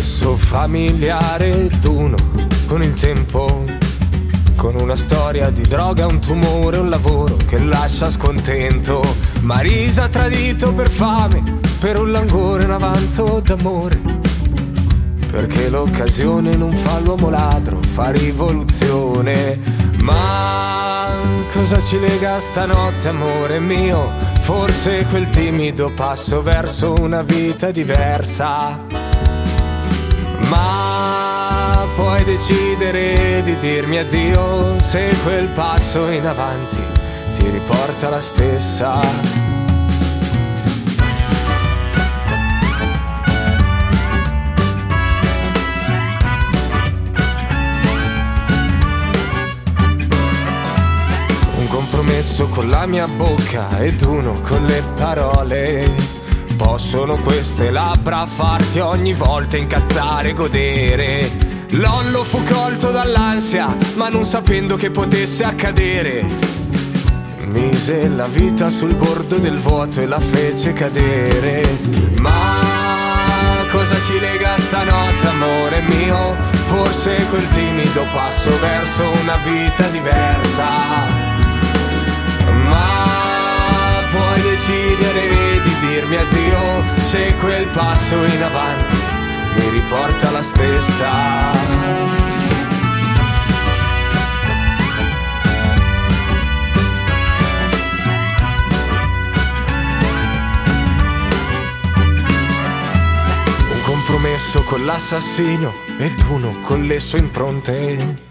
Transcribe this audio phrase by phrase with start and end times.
[0.00, 2.16] familiare d'uno
[2.66, 3.64] con il tempo.
[4.56, 9.02] Con una storia di droga, un tumore, un lavoro che lascia scontento.
[9.40, 11.42] Marisa tradito per fame,
[11.78, 14.00] per un languore, un avanzo d'amore.
[15.30, 19.58] Perché l'occasione non fa l'uomo ladro, fa rivoluzione.
[20.02, 21.08] Ma
[21.52, 24.08] cosa ci lega stanotte, amore mio?
[24.40, 28.99] Forse quel timido passo verso una vita diversa.
[30.50, 36.82] Ma puoi decidere di dirmi addio se quel passo in avanti
[37.36, 39.00] ti riporta la stessa.
[51.58, 56.19] Un compromesso con la mia bocca ed uno con le parole.
[56.62, 61.30] Possono queste labbra farti ogni volta incazzare e godere.
[61.70, 66.22] Lollo fu colto dall'ansia, ma non sapendo che potesse accadere.
[67.46, 71.62] Mise la vita sul bordo del vuoto e la fece cadere.
[72.18, 76.36] Ma cosa ci lega stanotte, amore mio?
[76.66, 80.68] Forse quel timido passo verso una vita diversa.
[82.68, 83.00] Ma
[84.12, 85.09] puoi decidere
[86.10, 88.96] dirmi addio se quel passo in avanti
[89.54, 91.10] mi riporta alla stessa.
[103.70, 108.29] Un compromesso con l'assassino ed uno con le sue impronte.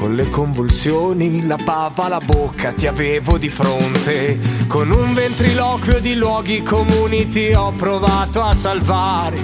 [0.00, 4.38] Con le convulsioni, la pava alla bocca ti avevo di fronte.
[4.66, 9.36] Con un ventriloquio di luoghi comuni ti ho provato a salvare.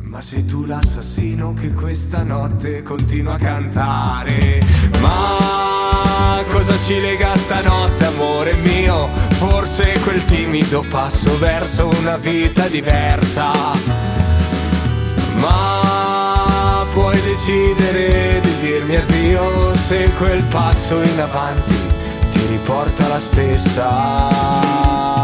[0.00, 4.60] Ma sei tu l'assassino che questa notte continua a cantare.
[5.00, 9.06] Ma cosa ci lega stanotte, amore mio?
[9.34, 13.52] Forse quel timido passo verso una vita diversa.
[15.36, 15.79] Ma
[17.40, 21.74] decidere di dirmi addio se quel passo in avanti
[22.32, 25.19] ti riporta alla stessa.